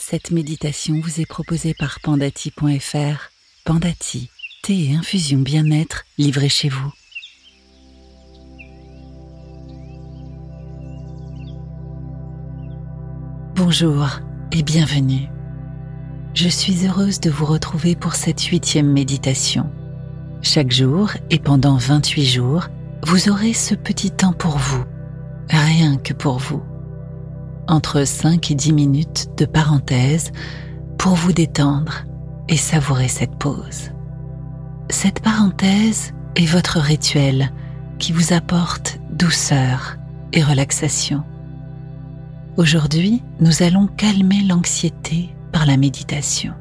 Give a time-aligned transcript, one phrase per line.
[0.00, 3.30] Cette méditation vous est proposée par pandati.fr.
[3.64, 4.30] Pandati,
[4.62, 6.90] thé et infusion bien-être livrés chez vous.
[13.54, 14.08] Bonjour
[14.50, 15.28] et bienvenue.
[16.34, 19.70] Je suis heureuse de vous retrouver pour cette huitième méditation.
[20.40, 22.68] Chaque jour et pendant 28 jours,
[23.04, 24.82] vous aurez ce petit temps pour vous,
[25.50, 26.62] rien que pour vous
[27.70, 30.32] entre 5 et 10 minutes de parenthèse
[30.98, 32.04] pour vous détendre
[32.48, 33.92] et savourer cette pause.
[34.90, 37.52] Cette parenthèse est votre rituel
[37.98, 39.96] qui vous apporte douceur
[40.32, 41.22] et relaxation.
[42.56, 46.54] Aujourd'hui, nous allons calmer l'anxiété par la méditation.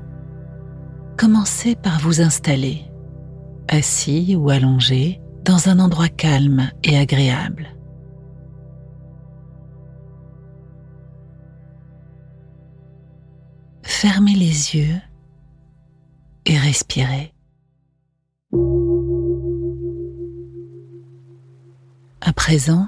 [1.18, 2.86] Commencez par vous installer,
[3.68, 7.68] assis ou allongé, dans un endroit calme et agréable.
[14.00, 15.02] Fermez les yeux
[16.46, 17.34] et respirez.
[22.22, 22.88] À présent,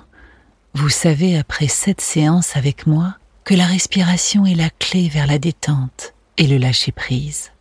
[0.73, 5.37] vous savez après cette séance avec moi que la respiration est la clé vers la
[5.37, 7.51] détente et le lâcher-prise.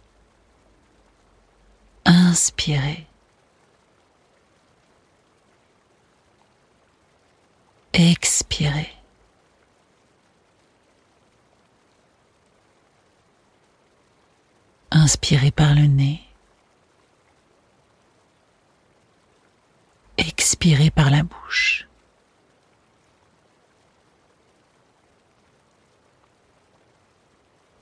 [2.05, 3.09] Inspirez.
[7.95, 9.00] Expirez.
[15.03, 16.21] Inspirez par le nez.
[20.19, 21.89] Expirez par la bouche.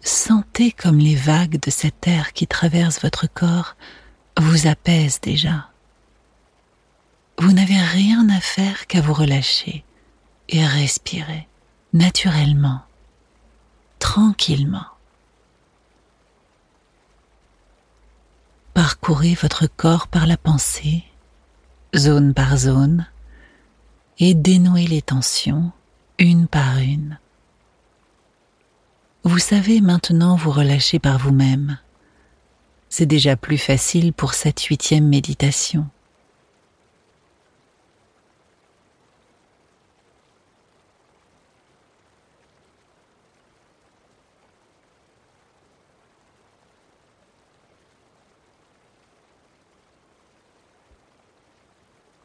[0.00, 3.74] Sentez comme les vagues de cet air qui traverse votre corps
[4.38, 5.70] vous apaisent déjà.
[7.38, 9.84] Vous n'avez rien à faire qu'à vous relâcher
[10.48, 11.48] et respirer
[11.92, 12.82] naturellement,
[13.98, 14.86] tranquillement.
[18.80, 21.02] Parcourez votre corps par la pensée,
[21.96, 23.08] zone par zone,
[24.20, 25.72] et dénouez les tensions
[26.20, 27.18] une par une.
[29.24, 31.78] Vous savez maintenant vous relâcher par vous-même.
[32.88, 35.88] C'est déjà plus facile pour cette huitième méditation.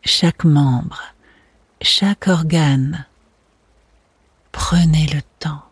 [0.05, 1.01] Chaque membre,
[1.81, 3.05] chaque organe.
[4.51, 5.63] Prenez le temps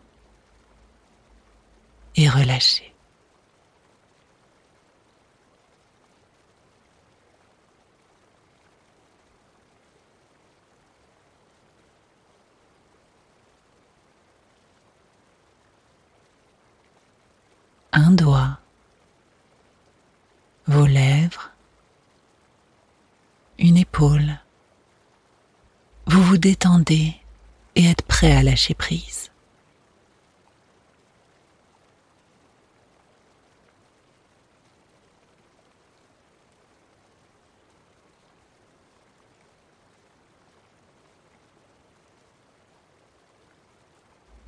[2.16, 2.88] et relâchez.
[17.92, 18.58] Un doigt,
[20.66, 21.51] vos lèvres,
[23.62, 24.40] une épaule.
[26.06, 27.14] Vous vous détendez
[27.76, 29.30] et êtes prêt à lâcher prise.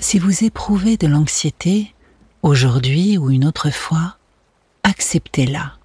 [0.01, 1.95] Si vous éprouvez de l'anxiété,
[2.43, 4.17] aujourd'hui ou une autre fois,
[4.83, 5.79] acceptez-la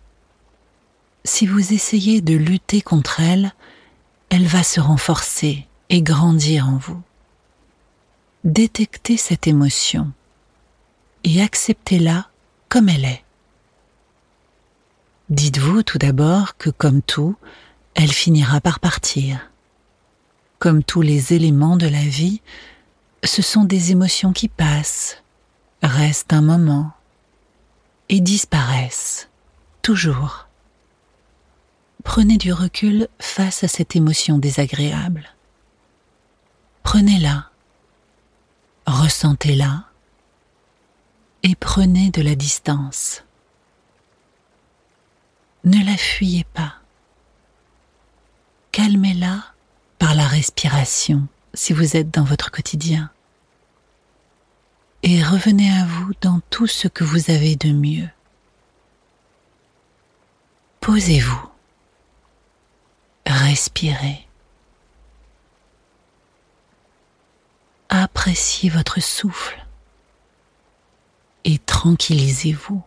[1.23, 3.53] si vous essayez de lutter contre elle,
[4.29, 7.01] elle va se renforcer et grandir en vous.
[8.43, 10.11] Détectez cette émotion
[11.23, 12.27] et acceptez-la
[12.69, 13.23] comme elle est.
[15.29, 17.35] Dites-vous tout d'abord que comme tout,
[17.95, 19.51] elle finira par partir.
[20.57, 22.41] Comme tous les éléments de la vie,
[23.23, 25.23] ce sont des émotions qui passent,
[25.83, 26.91] restent un moment
[28.09, 29.29] et disparaissent,
[29.81, 30.48] toujours.
[32.03, 35.29] Prenez du recul face à cette émotion désagréable.
[36.83, 37.49] Prenez-la,
[38.85, 39.85] ressentez-la
[41.43, 43.23] et prenez de la distance.
[45.65, 46.75] Ne la fuyez pas.
[48.71, 49.43] Calmez-la
[49.97, 53.11] par la respiration si vous êtes dans votre quotidien.
[55.03, 58.09] Et revenez à vous dans tout ce que vous avez de mieux.
[60.79, 61.48] Posez-vous.
[63.49, 64.27] Respirez.
[67.89, 69.65] Appréciez votre souffle
[71.45, 72.83] et tranquillisez-vous.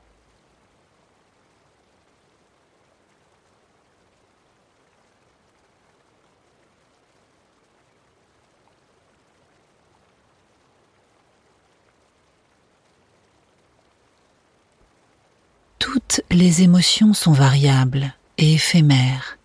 [15.81, 19.39] Toutes les émotions sont variables et éphémères,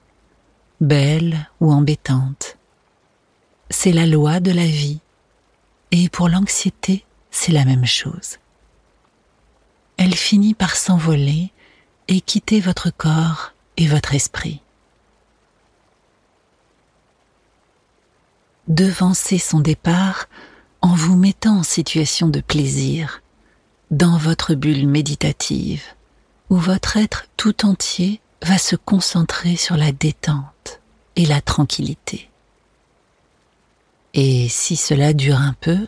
[0.82, 2.58] belles ou embêtantes.
[3.70, 5.00] C'est la loi de la vie,
[5.92, 8.38] et pour l'anxiété, c'est la même chose.
[9.98, 11.52] Elle finit par s'envoler
[12.08, 14.62] et quitter votre corps et votre esprit.
[18.68, 20.28] Devancez son départ
[20.82, 23.22] en vous mettant en situation de plaisir,
[23.92, 25.84] dans votre bulle méditative,
[26.50, 30.57] où votre être tout entier va se concentrer sur la détente
[31.18, 32.30] et la tranquillité.
[34.14, 35.88] Et si cela dure un peu,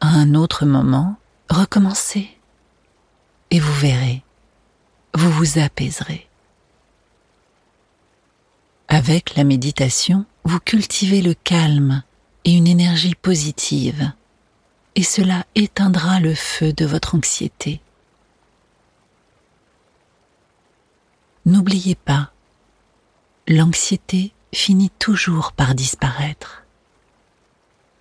[0.00, 1.16] à un autre moment,
[1.50, 2.30] recommencez.
[3.50, 4.22] Et vous verrez,
[5.14, 6.28] vous vous apaiserez.
[8.86, 12.02] Avec la méditation, vous cultivez le calme
[12.44, 14.12] et une énergie positive,
[14.94, 17.80] et cela éteindra le feu de votre anxiété.
[21.44, 22.32] N'oubliez pas,
[23.46, 26.64] l'anxiété finit toujours par disparaître.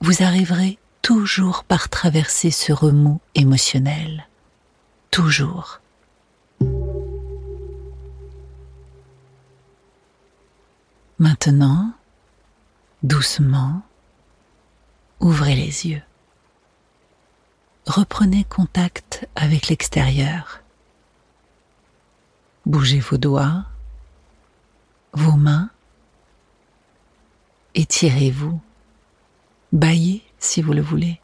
[0.02, 4.28] Vous arriverez toujours par traverser ce remous émotionnel.
[5.12, 5.80] Toujours.
[11.20, 11.94] Maintenant,
[13.04, 13.82] doucement,
[15.20, 16.04] ouvrez les yeux.
[17.88, 20.62] Reprenez contact avec l'extérieur.
[22.66, 23.64] Bougez vos doigts,
[25.14, 25.70] vos mains,
[27.76, 28.60] étirez-vous,
[29.72, 31.20] baillez si vous le voulez.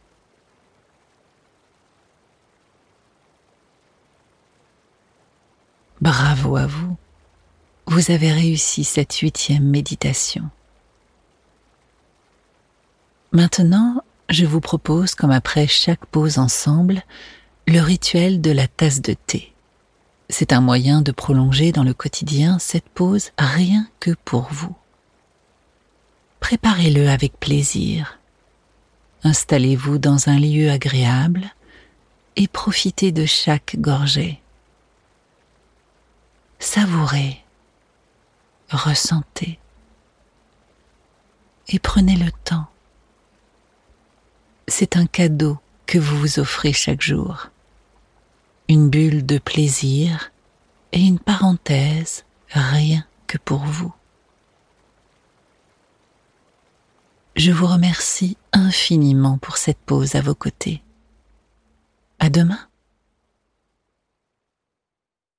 [6.01, 6.97] Bravo à vous,
[7.87, 10.49] vous avez réussi cette huitième méditation.
[13.31, 17.03] Maintenant, je vous propose, comme après chaque pause ensemble,
[17.67, 19.53] le rituel de la tasse de thé.
[20.29, 24.75] C'est un moyen de prolonger dans le quotidien cette pause rien que pour vous.
[26.43, 28.19] Préparez-le avec plaisir.
[29.23, 31.45] Installez-vous dans un lieu agréable
[32.35, 34.41] et profitez de chaque gorgée.
[36.59, 37.41] Savourez,
[38.69, 39.57] ressentez
[41.69, 42.67] et prenez le temps.
[44.67, 47.47] C'est un cadeau que vous vous offrez chaque jour
[48.67, 50.33] une bulle de plaisir
[50.91, 53.93] et une parenthèse rien que pour vous.
[57.35, 60.83] Je vous remercie infiniment pour cette pause à vos côtés.
[62.19, 62.59] À demain.